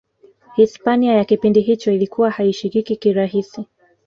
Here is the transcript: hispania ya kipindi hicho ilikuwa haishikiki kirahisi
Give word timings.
hispania 0.55 1.13
ya 1.15 1.25
kipindi 1.25 1.61
hicho 1.61 1.91
ilikuwa 1.91 2.29
haishikiki 2.31 2.95
kirahisi 2.95 3.65